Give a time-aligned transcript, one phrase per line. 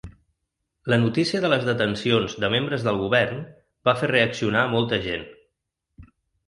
[0.93, 3.45] La notícia de les detencions de membres del govern
[3.91, 5.33] va fer reaccionar molta gent.